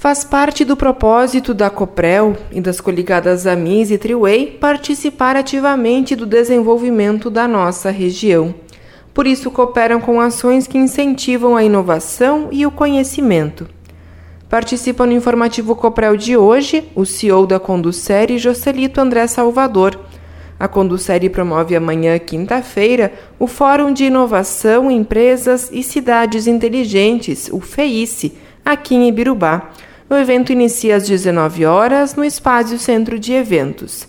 Faz 0.00 0.24
parte 0.24 0.64
do 0.64 0.78
propósito 0.78 1.52
da 1.52 1.68
Coprel 1.68 2.34
e 2.50 2.58
das 2.58 2.80
coligadas 2.80 3.46
Amis 3.46 3.90
e 3.90 3.98
Triway 3.98 4.46
participar 4.58 5.36
ativamente 5.36 6.16
do 6.16 6.24
desenvolvimento 6.24 7.28
da 7.28 7.46
nossa 7.46 7.90
região. 7.90 8.54
Por 9.12 9.26
isso, 9.26 9.50
cooperam 9.50 10.00
com 10.00 10.18
ações 10.18 10.66
que 10.66 10.78
incentivam 10.78 11.54
a 11.54 11.62
inovação 11.62 12.48
e 12.50 12.64
o 12.64 12.70
conhecimento. 12.70 13.68
Participam 14.48 15.04
no 15.04 15.12
informativo 15.12 15.76
Coprel 15.76 16.16
de 16.16 16.34
hoje 16.34 16.88
o 16.94 17.04
CEO 17.04 17.46
da 17.46 17.60
Conducere, 17.60 18.38
Jocelito 18.38 19.02
André 19.02 19.26
Salvador. 19.26 20.00
A 20.58 20.66
Conducere 20.66 21.28
promove 21.28 21.76
amanhã, 21.76 22.18
quinta-feira, 22.18 23.12
o 23.38 23.46
Fórum 23.46 23.92
de 23.92 24.04
Inovação, 24.04 24.90
Empresas 24.90 25.68
e 25.70 25.82
Cidades 25.82 26.46
Inteligentes, 26.46 27.50
o 27.52 27.60
FEICE, 27.60 28.32
aqui 28.64 28.94
em 28.94 29.06
Ibirubá. 29.06 29.70
O 30.10 30.14
evento 30.16 30.50
inicia 30.50 30.96
às 30.96 31.06
19 31.06 31.64
horas 31.64 32.16
no 32.16 32.24
Espaço 32.24 32.76
Centro 32.80 33.16
de 33.16 33.32
Eventos. 33.32 34.08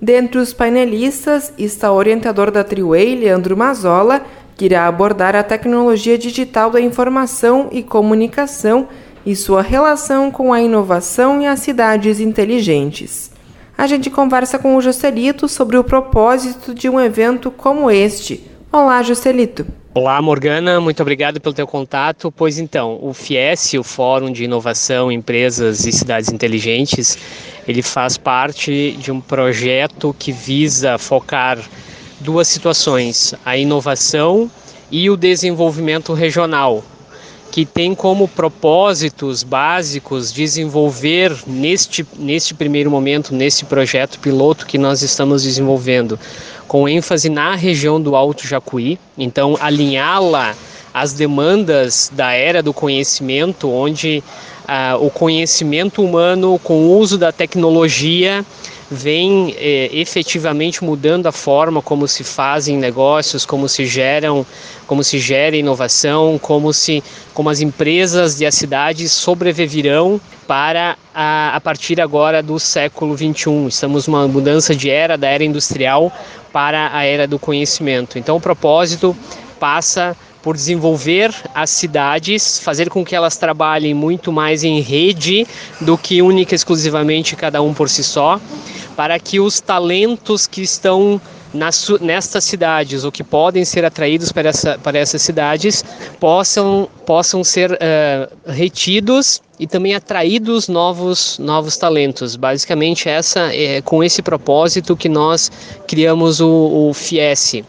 Dentre 0.00 0.38
os 0.38 0.54
painelistas 0.54 1.52
está 1.58 1.92
o 1.92 1.96
orientador 1.96 2.50
da 2.50 2.64
Triway, 2.64 3.14
Leandro 3.14 3.54
Mazola, 3.54 4.24
que 4.56 4.64
irá 4.64 4.86
abordar 4.86 5.36
a 5.36 5.42
tecnologia 5.42 6.16
digital 6.16 6.70
da 6.70 6.80
informação 6.80 7.68
e 7.70 7.82
comunicação 7.82 8.88
e 9.26 9.36
sua 9.36 9.60
relação 9.60 10.30
com 10.30 10.50
a 10.50 10.62
inovação 10.62 11.42
e 11.42 11.46
as 11.46 11.60
cidades 11.60 12.20
inteligentes. 12.20 13.30
A 13.76 13.86
gente 13.86 14.08
conversa 14.08 14.58
com 14.58 14.74
o 14.74 14.80
Joselito 14.80 15.46
sobre 15.46 15.76
o 15.76 15.84
propósito 15.84 16.72
de 16.72 16.88
um 16.88 16.98
evento 16.98 17.50
como 17.50 17.90
este. 17.90 18.53
Olá, 18.74 19.04
Joselito. 19.04 19.64
Olá, 19.94 20.20
Morgana, 20.20 20.80
muito 20.80 21.00
obrigado 21.00 21.40
pelo 21.40 21.54
teu 21.54 21.64
contato. 21.64 22.32
Pois 22.32 22.58
então, 22.58 22.98
o 23.00 23.14
FIES, 23.14 23.74
o 23.74 23.84
Fórum 23.84 24.32
de 24.32 24.42
Inovação, 24.42 25.12
Empresas 25.12 25.86
e 25.86 25.92
Cidades 25.92 26.32
Inteligentes, 26.32 27.16
ele 27.68 27.82
faz 27.82 28.18
parte 28.18 28.96
de 28.98 29.12
um 29.12 29.20
projeto 29.20 30.12
que 30.18 30.32
visa 30.32 30.98
focar 30.98 31.56
duas 32.18 32.48
situações: 32.48 33.32
a 33.44 33.56
inovação 33.56 34.50
e 34.90 35.08
o 35.08 35.16
desenvolvimento 35.16 36.12
regional, 36.12 36.82
que 37.52 37.64
tem 37.64 37.94
como 37.94 38.26
propósitos 38.26 39.44
básicos 39.44 40.32
desenvolver 40.32 41.32
neste, 41.46 42.04
neste 42.18 42.52
primeiro 42.52 42.90
momento, 42.90 43.32
nesse 43.32 43.66
projeto 43.66 44.18
piloto 44.18 44.66
que 44.66 44.78
nós 44.78 45.00
estamos 45.00 45.44
desenvolvendo, 45.44 46.18
com 46.66 46.88
ênfase 46.88 47.28
na 47.28 47.54
região 47.54 48.00
do 48.00 48.16
Alto 48.16 48.46
Jacuí, 48.46 48.98
então 49.16 49.56
alinhá-la 49.60 50.54
às 50.92 51.12
demandas 51.12 52.10
da 52.14 52.32
era 52.32 52.62
do 52.62 52.72
conhecimento, 52.72 53.70
onde 53.70 54.22
ah, 54.66 54.96
o 54.98 55.10
conhecimento 55.10 56.02
humano 56.02 56.58
com 56.62 56.86
o 56.86 56.98
uso 56.98 57.18
da 57.18 57.30
tecnologia 57.30 58.44
vem 58.90 59.54
é, 59.58 59.90
efetivamente 59.92 60.84
mudando 60.84 61.26
a 61.26 61.32
forma 61.32 61.82
como 61.82 62.06
se 62.06 62.22
fazem 62.22 62.76
negócios, 62.76 63.44
como 63.44 63.68
se 63.68 63.86
geram, 63.86 64.46
como 64.86 65.02
se 65.02 65.18
gera 65.18 65.56
inovação, 65.56 66.38
como 66.40 66.72
se 66.72 67.02
como 67.32 67.50
as 67.50 67.60
empresas 67.60 68.40
e 68.40 68.46
as 68.46 68.54
cidades 68.54 69.10
sobreviverão 69.12 70.20
para 70.46 70.96
a, 71.14 71.56
a 71.56 71.60
partir 71.60 72.00
agora 72.00 72.42
do 72.42 72.58
século 72.60 73.14
21. 73.14 73.68
Estamos 73.68 74.06
numa 74.06 74.28
mudança 74.28 74.74
de 74.74 74.90
era 74.90 75.16
da 75.16 75.28
era 75.28 75.42
industrial 75.42 76.12
para 76.52 76.94
a 76.94 77.04
era 77.04 77.26
do 77.26 77.38
conhecimento. 77.38 78.18
Então 78.18 78.36
o 78.36 78.40
propósito 78.40 79.16
passa 79.58 80.16
por 80.44 80.54
desenvolver 80.54 81.34
as 81.54 81.70
cidades, 81.70 82.58
fazer 82.58 82.90
com 82.90 83.02
que 83.02 83.16
elas 83.16 83.38
trabalhem 83.38 83.94
muito 83.94 84.30
mais 84.30 84.62
em 84.62 84.78
rede 84.80 85.46
do 85.80 85.96
que 85.96 86.20
única 86.20 86.54
exclusivamente 86.54 87.34
cada 87.34 87.62
um 87.62 87.72
por 87.72 87.88
si 87.88 88.04
só, 88.04 88.38
para 88.94 89.18
que 89.18 89.40
os 89.40 89.58
talentos 89.58 90.46
que 90.46 90.60
estão 90.60 91.18
nestas 92.00 92.44
cidades 92.44 93.04
ou 93.04 93.12
que 93.12 93.24
podem 93.24 93.64
ser 93.64 93.84
atraídos 93.86 94.32
para, 94.32 94.50
essa, 94.50 94.78
para 94.78 94.98
essas 94.98 95.22
cidades 95.22 95.82
possam, 96.20 96.88
possam 97.06 97.42
ser 97.42 97.72
uh, 97.72 98.50
retidos 98.50 99.40
e 99.58 99.66
também 99.66 99.94
atraídos 99.94 100.68
novos, 100.68 101.38
novos 101.38 101.76
talentos. 101.78 102.36
Basicamente, 102.36 103.08
essa 103.08 103.54
é 103.54 103.80
com 103.80 104.04
esse 104.04 104.20
propósito 104.20 104.96
que 104.96 105.08
nós 105.08 105.50
criamos 105.86 106.40
o, 106.40 106.88
o 106.88 106.92
FIES. 106.92 107.64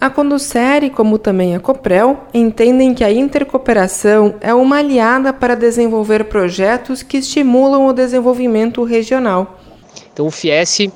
A 0.00 0.08
Conducere, 0.08 0.88
como 0.88 1.18
também 1.18 1.54
a 1.54 1.60
Coprel, 1.60 2.24
entendem 2.32 2.94
que 2.94 3.04
a 3.04 3.12
intercooperação 3.12 4.34
é 4.40 4.54
uma 4.54 4.78
aliada 4.78 5.30
para 5.30 5.54
desenvolver 5.54 6.24
projetos 6.24 7.02
que 7.02 7.18
estimulam 7.18 7.86
o 7.86 7.92
desenvolvimento 7.92 8.82
regional. 8.82 9.60
Então, 10.10 10.26
o 10.26 10.30
FIES 10.30 10.88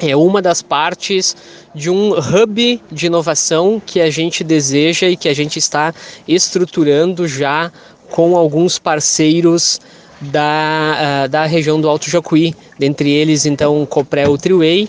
é 0.00 0.16
uma 0.16 0.42
das 0.42 0.62
partes 0.62 1.36
de 1.72 1.88
um 1.88 2.10
hub 2.12 2.82
de 2.90 3.06
inovação 3.06 3.80
que 3.84 4.00
a 4.00 4.10
gente 4.10 4.42
deseja 4.42 5.08
e 5.08 5.16
que 5.16 5.28
a 5.28 5.34
gente 5.34 5.60
está 5.60 5.94
estruturando 6.26 7.28
já 7.28 7.70
com 8.10 8.36
alguns 8.36 8.80
parceiros 8.80 9.80
da, 10.20 11.24
uh, 11.24 11.28
da 11.28 11.46
região 11.46 11.80
do 11.80 11.88
Alto 11.88 12.10
Jacuí, 12.10 12.52
dentre 12.78 13.10
eles 13.10 13.46
então 13.46 13.86
Coprel 13.86 14.36
Triway, 14.36 14.88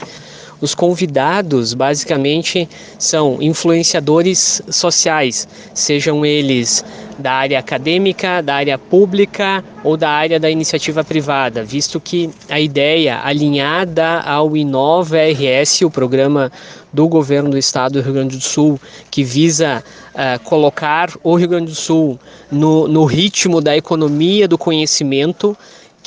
os 0.62 0.74
convidados, 0.74 1.74
basicamente, 1.74 2.68
são 2.98 3.42
influenciadores 3.42 4.62
sociais, 4.70 5.48
sejam 5.74 6.26
eles 6.26 6.84
da 7.18 7.32
área 7.32 7.60
acadêmica, 7.60 8.42
da 8.42 8.56
área 8.56 8.78
pública 8.78 9.64
ou 9.84 9.96
da 9.96 10.10
área 10.10 10.40
da 10.40 10.50
iniciativa 10.50 11.04
privada, 11.04 11.64
visto 11.64 12.00
que 12.00 12.30
a 12.50 12.60
ideia 12.60 13.22
alinhada 13.24 14.20
ao 14.22 14.56
Inova 14.56 15.18
RS, 15.18 15.82
o 15.82 15.90
programa 15.90 16.52
do 16.92 17.08
governo 17.08 17.50
do 17.50 17.58
estado 17.58 17.94
do 17.94 18.02
Rio 18.02 18.14
Grande 18.14 18.38
do 18.38 18.44
Sul, 18.44 18.80
que 19.12 19.24
visa 19.24 19.84
uh, 20.14 20.40
colocar 20.44 21.10
o 21.24 21.36
Rio 21.36 21.48
Grande 21.48 21.72
do 21.72 21.76
Sul 21.76 22.20
no, 22.52 22.88
no 22.88 23.06
ritmo 23.06 23.62
da 23.62 23.76
economia 23.76 24.48
do 24.48 24.58
conhecimento 24.58 25.58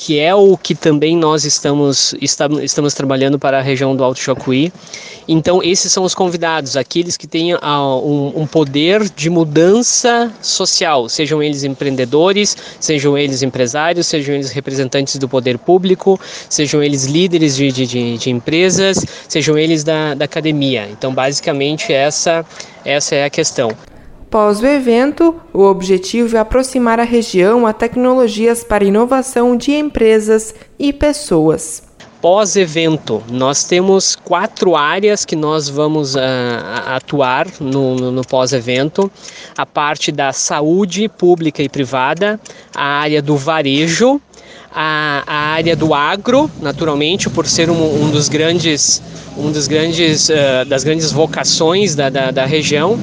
que 0.00 0.20
é 0.20 0.32
o 0.32 0.56
que 0.56 0.76
também 0.76 1.16
nós 1.16 1.44
estamos, 1.44 2.14
estamos, 2.20 2.94
trabalhando 2.94 3.36
para 3.36 3.59
a 3.59 3.60
região 3.60 3.97
do 3.97 4.04
Alto 4.04 4.20
Jacuí. 4.20 4.72
Então, 5.26 5.60
esses 5.60 5.91
são 5.91 6.04
os 6.04 6.14
convidados, 6.14 6.76
aqueles 6.76 7.16
que 7.16 7.26
têm 7.26 7.53
um, 7.56 8.32
um, 8.37 8.47
poder 8.47 9.10
de 9.10 9.28
mudança 9.28 10.32
social, 10.41 11.08
sejam 11.08 11.42
eles 11.42 11.64
empreendedores, 11.64 12.56
sejam 12.78 13.19
eles 13.19 13.42
empresários, 13.42 14.06
sejam 14.06 14.37
eles 14.37 14.53
representantes 14.53 15.16
do 15.16 15.28
poder 15.28 15.58
público, 15.58 16.19
sejam 16.48 16.81
eles 16.81 17.06
líderes 17.06 17.56
de, 17.56 17.72
de, 17.72 18.19
de 18.19 18.31
empresas, 18.31 19.04
sejam 19.28 19.58
eles 19.58 19.82
da, 19.82 20.14
da 20.14 20.26
academia. 20.26 20.88
Então, 20.92 21.12
basicamente, 21.12 21.92
essa, 21.92 22.47
essa 22.84 23.16
é 23.16 23.25
a 23.25 23.31
questão. 23.31 23.76
Pós 24.31 24.61
o 24.61 24.66
evento, 24.66 25.41
o 25.55 25.62
objetivo 25.62 26.37
é 26.37 26.41
aproximar 26.41 27.00
a 27.00 27.05
região 27.05 27.66
a 27.66 27.72
tecnologias 27.72 28.62
para 28.62 28.84
inovação 28.84 29.56
de 29.56 29.72
empresas 29.72 30.55
e 30.78 30.93
pessoas. 30.93 31.83
Pós-evento, 32.21 33.22
nós 33.31 33.65
temos 33.65 34.17
quatro 34.17 34.77
áreas 34.77 35.25
que 35.25 35.34
nós 35.34 35.71
vamos 35.71 36.15
uh, 36.15 36.19
atuar 36.88 37.47
no, 37.59 37.94
no, 37.94 38.12
no 38.12 38.22
pós-evento: 38.22 39.11
a 39.56 39.65
parte 39.65 40.12
da 40.12 40.31
saúde 40.31 41.09
pública 41.09 41.62
e 41.62 41.69
privada, 41.69 42.38
a 42.75 42.84
área 42.84 43.22
do 43.22 43.34
varejo, 43.34 44.21
a, 44.71 45.22
a 45.27 45.37
área 45.53 45.75
do 45.75 45.94
agro, 45.94 46.50
naturalmente, 46.61 47.31
por 47.31 47.47
ser 47.47 47.71
um, 47.71 48.05
um 48.05 48.11
dos 48.11 48.28
grandes, 48.28 49.00
um 49.38 49.50
dos 49.50 49.67
grandes, 49.67 50.28
uh, 50.28 50.67
das 50.67 50.84
grandes 50.84 51.12
vocações 51.12 51.94
da, 51.94 52.11
da, 52.11 52.31
da 52.31 52.44
região 52.44 52.99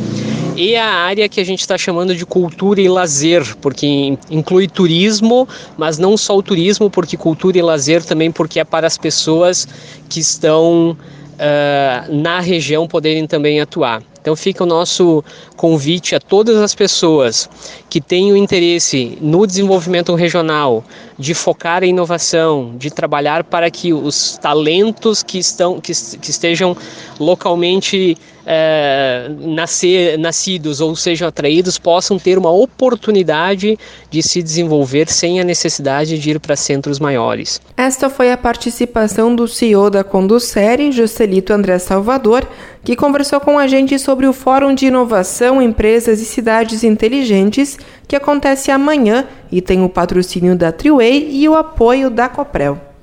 e 0.55 0.75
a 0.75 0.85
área 0.85 1.27
que 1.27 1.39
a 1.39 1.43
gente 1.43 1.59
está 1.59 1.77
chamando 1.77 2.15
de 2.15 2.25
cultura 2.25 2.81
e 2.81 2.87
lazer, 2.87 3.55
porque 3.57 4.17
inclui 4.29 4.67
turismo, 4.67 5.47
mas 5.77 5.97
não 5.97 6.15
só 6.15 6.37
o 6.37 6.43
turismo, 6.43 6.89
porque 6.89 7.17
cultura 7.17 7.57
e 7.57 7.61
lazer 7.61 8.03
também 8.03 8.31
porque 8.31 8.59
é 8.59 8.63
para 8.63 8.87
as 8.87 8.97
pessoas 8.97 9.67
que 10.07 10.19
estão 10.19 10.97
uh, 11.35 12.13
na 12.13 12.39
região 12.39 12.87
poderem 12.87 13.27
também 13.27 13.59
atuar. 13.59 14.01
Então 14.21 14.35
fica 14.35 14.63
o 14.63 14.65
nosso 14.65 15.23
convite 15.55 16.15
a 16.15 16.19
todas 16.19 16.57
as 16.57 16.73
pessoas 16.73 17.47
que 17.87 18.01
tenham 18.01 18.35
interesse 18.35 19.19
no 19.21 19.45
desenvolvimento 19.45 20.15
regional, 20.15 20.83
de 21.19 21.35
focar 21.35 21.83
em 21.83 21.91
inovação, 21.91 22.73
de 22.75 22.89
trabalhar 22.89 23.43
para 23.43 23.69
que 23.69 23.93
os 23.93 24.35
talentos 24.41 25.21
que 25.21 25.37
estão 25.37 25.79
que, 25.79 25.93
que 25.93 26.31
estejam 26.31 26.75
localmente 27.19 28.17
é, 28.45 29.29
nascer, 29.39 30.17
nascidos 30.17 30.79
ou 30.79 30.95
sejam 30.95 31.27
atraídos 31.27 31.77
possam 31.77 32.19
ter 32.19 32.37
uma 32.37 32.51
oportunidade 32.51 33.77
de 34.09 34.21
se 34.21 34.43
desenvolver 34.43 35.09
sem 35.09 35.39
a 35.39 35.43
necessidade 35.43 36.19
de 36.19 36.31
ir 36.31 36.39
para 36.39 36.55
centros 36.55 36.99
maiores. 36.99 37.59
Esta 37.75 38.09
foi 38.09 38.31
a 38.31 38.37
participação 38.37 39.35
do 39.35 39.47
CEO 39.47 39.89
da 39.89 40.03
Conducere, 40.03 40.91
Juscelito 40.91 41.53
André 41.53 41.79
Salvador, 41.79 42.47
que 42.83 42.95
conversou 42.95 43.39
com 43.39 43.57
a 43.57 43.67
gente 43.67 43.97
sobre 43.97 44.27
o 44.27 44.33
Fórum 44.33 44.75
de 44.75 44.87
Inovação, 44.87 45.61
Empresas 45.61 46.21
e 46.21 46.25
Cidades 46.25 46.83
Inteligentes, 46.83 47.77
que 48.07 48.15
acontece 48.15 48.69
amanhã 48.69 49.25
e 49.51 49.61
tem 49.61 49.83
o 49.83 49.89
patrocínio 49.89 50.55
da 50.55 50.71
Triway 50.71 51.29
e 51.31 51.49
o 51.49 51.55
apoio 51.55 52.09
da 52.09 52.29
Coprel. 52.29 52.94